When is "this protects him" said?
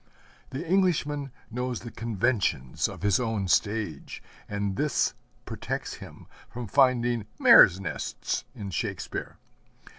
4.75-6.25